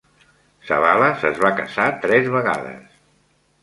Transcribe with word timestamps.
Savalas 0.69 1.27
es 1.31 1.39
va 1.45 1.53
casar 1.61 1.89
tres 2.07 2.35
vegades. 2.41 3.01